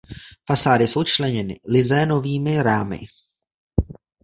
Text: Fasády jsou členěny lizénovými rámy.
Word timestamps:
Fasády 0.47 0.87
jsou 0.87 1.03
členěny 1.03 1.59
lizénovými 1.67 2.63
rámy. 2.63 2.99